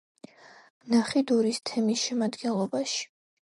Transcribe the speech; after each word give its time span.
ნახიდურის 0.93 1.61
თემის 1.71 2.07
შემადგენლობაში. 2.07 3.07